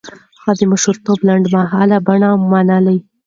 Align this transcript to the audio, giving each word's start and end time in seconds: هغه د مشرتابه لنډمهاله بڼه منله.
هغه 0.41 0.53
د 0.59 0.61
مشرتابه 0.71 1.23
لنډمهاله 1.27 1.97
بڼه 2.07 2.29
منله. 2.51 2.95